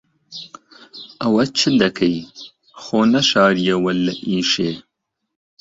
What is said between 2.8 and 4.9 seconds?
خۆ نەشارییەوە لە ئیشێ.